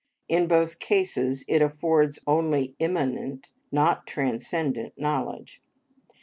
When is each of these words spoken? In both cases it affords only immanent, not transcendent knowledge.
In 0.27 0.47
both 0.47 0.79
cases 0.79 1.45
it 1.47 1.61
affords 1.61 2.17
only 2.25 2.73
immanent, 2.79 3.49
not 3.71 4.07
transcendent 4.07 4.97
knowledge. 4.99 5.61